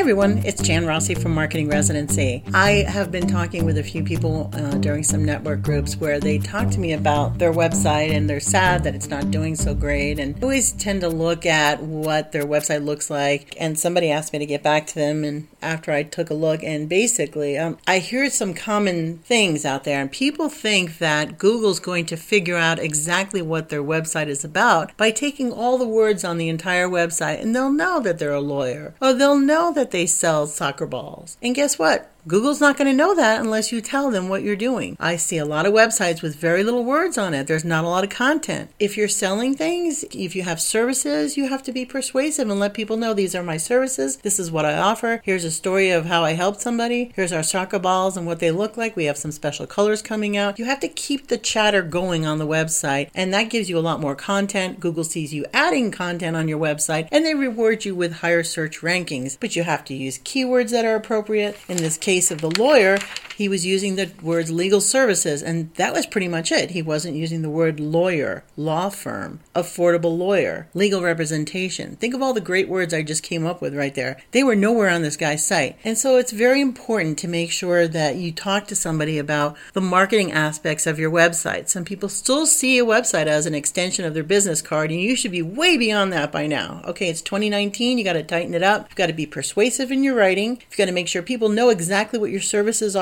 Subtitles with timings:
[0.00, 2.42] everyone, it's Jan Rossi from Marketing Residency.
[2.52, 6.38] I have been talking with a few people uh, during some network groups where they
[6.38, 10.18] talk to me about their website and they're sad that it's not doing so great.
[10.18, 13.56] And I always tend to look at what their website looks like.
[13.58, 16.64] And somebody asked me to get back to them, and after I took a look,
[16.64, 21.78] and basically, um, I hear some common things out there, and people think that Google's
[21.78, 26.24] going to figure out exactly what their website is about by taking all the words
[26.24, 29.83] on the entire website, and they'll know that they're a lawyer, or they'll know that
[29.90, 31.36] they sell soccer balls.
[31.42, 32.10] And guess what?
[32.26, 34.96] Google's not going to know that unless you tell them what you're doing.
[34.98, 37.46] I see a lot of websites with very little words on it.
[37.46, 38.70] There's not a lot of content.
[38.78, 42.72] If you're selling things, if you have services, you have to be persuasive and let
[42.72, 44.16] people know these are my services.
[44.16, 45.20] This is what I offer.
[45.22, 47.12] Here's a story of how I helped somebody.
[47.14, 48.96] Here's our soccer balls and what they look like.
[48.96, 50.58] We have some special colors coming out.
[50.58, 53.80] You have to keep the chatter going on the website, and that gives you a
[53.80, 54.80] lot more content.
[54.80, 58.80] Google sees you adding content on your website, and they reward you with higher search
[58.80, 59.36] rankings.
[59.38, 61.58] But you have to use keywords that are appropriate.
[61.68, 62.96] In this case, case of the lawyer,
[63.36, 66.70] he was using the words legal services, and that was pretty much it.
[66.70, 71.96] He wasn't using the word lawyer, law firm, affordable lawyer, legal representation.
[71.96, 74.18] Think of all the great words I just came up with right there.
[74.32, 75.76] They were nowhere on this guy's site.
[75.84, 79.80] And so it's very important to make sure that you talk to somebody about the
[79.80, 81.68] marketing aspects of your website.
[81.68, 85.16] Some people still see a website as an extension of their business card, and you
[85.16, 86.82] should be way beyond that by now.
[86.84, 88.86] Okay, it's 2019, you got to tighten it up.
[88.88, 90.58] You've got to be persuasive in your writing.
[90.70, 92.94] You've got to make sure people know exactly what your services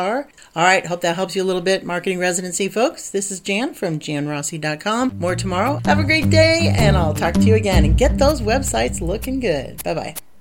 [0.54, 3.10] All right, hope that helps you a little bit, marketing residency folks.
[3.10, 5.18] This is Jan from janrossi.com.
[5.18, 5.80] More tomorrow.
[5.84, 9.40] Have a great day, and I'll talk to you again and get those websites looking
[9.40, 9.82] good.
[9.82, 10.31] Bye bye.